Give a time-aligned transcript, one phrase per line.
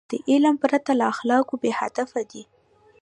[0.31, 2.43] علم پرته له اخلاقو بېهدفه دی.